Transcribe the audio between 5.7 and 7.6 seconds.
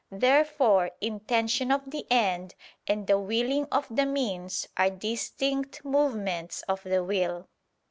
movements of the will.